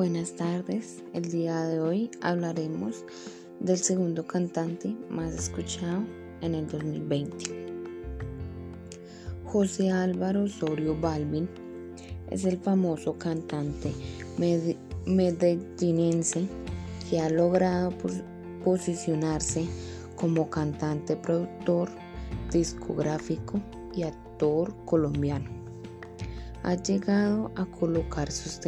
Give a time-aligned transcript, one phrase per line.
[0.00, 1.04] buenas tardes.
[1.12, 3.04] El día de hoy hablaremos
[3.58, 6.04] del segundo cantante más escuchado
[6.40, 7.66] en el 2020.
[9.44, 11.50] José Álvaro Osorio Balvin
[12.30, 13.92] es el famoso cantante
[15.04, 16.48] medellinense
[17.10, 17.92] que ha logrado
[18.64, 19.66] posicionarse
[20.16, 21.90] como cantante, productor,
[22.50, 23.60] discográfico
[23.94, 25.50] y actor colombiano.
[26.62, 28.60] Ha llegado a colocar sus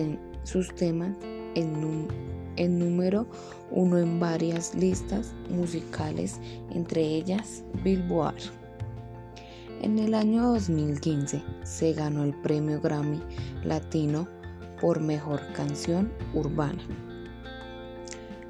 [0.44, 1.16] sus temas
[1.54, 2.08] en,
[2.56, 3.26] en número
[3.70, 6.38] uno en varias listas musicales,
[6.70, 8.42] entre ellas Billboard.
[9.80, 13.20] En el año 2015 se ganó el premio Grammy
[13.64, 14.28] Latino
[14.80, 16.82] por Mejor Canción Urbana.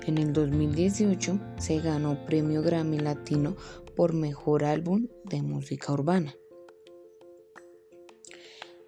[0.06, 3.54] En el 2018 se ganó premio Grammy Latino
[3.94, 6.34] por Mejor Álbum de Música Urbana.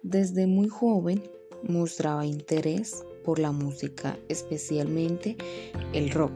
[0.03, 1.23] Desde muy joven
[1.67, 5.35] mostraba interés por la música, especialmente
[5.93, 6.31] el rock,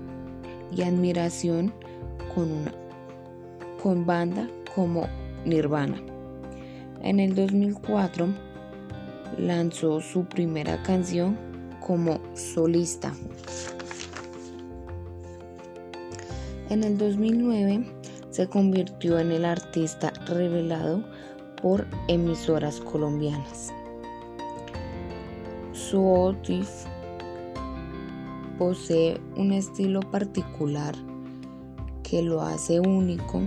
[0.76, 1.74] y admiración
[2.34, 2.74] con, una,
[3.82, 5.08] con banda como
[5.46, 6.02] Nirvana.
[7.02, 8.28] En el 2004
[9.38, 11.38] lanzó su primera canción
[11.80, 13.14] como solista.
[16.70, 17.86] En el 2009
[18.30, 21.04] se convirtió en el artista revelado
[21.62, 23.74] por emisoras colombianas.
[25.90, 26.70] Su Otif
[28.60, 30.94] posee un estilo particular
[32.04, 33.42] que lo hace único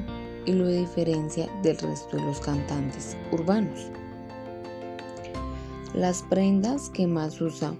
[0.44, 3.92] y lo diferencia del resto de los cantantes urbanos.
[5.94, 7.76] Las prendas que más usa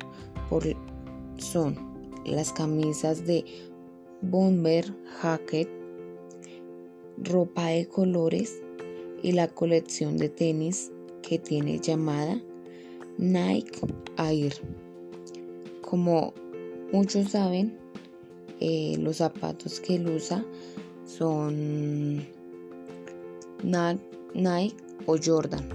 [1.39, 1.77] son
[2.25, 3.45] las camisas de
[4.21, 5.69] bomber jacket,
[7.17, 8.63] ropa de colores
[9.25, 12.41] y la colección de tenis que tiene llamada
[13.19, 13.81] Nike
[14.19, 14.55] Air.
[15.81, 16.33] Como
[16.93, 17.79] muchos saben,
[18.61, 20.45] eh, los zapatos que él usa
[21.05, 22.27] son
[23.63, 24.77] Nike
[25.07, 25.69] o Jordan.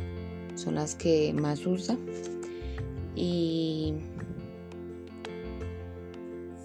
[0.56, 1.97] Son las que más usa.
[3.16, 3.94] Y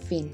[0.08, 0.30] fin.